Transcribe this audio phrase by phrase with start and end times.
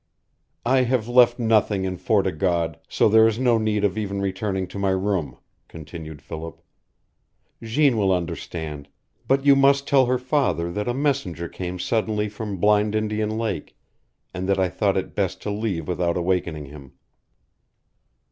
[0.65, 4.19] "I have left nothing in Fort o' God, so there is no need of even
[4.19, 6.59] returning to my room," continued Philip.
[7.61, 8.87] "Jeanne will understand,
[9.27, 13.77] but you must tell her father that a messenger came suddenly from Blind Indian Lake,
[14.33, 16.93] and that I thought it best to leave without awakening him.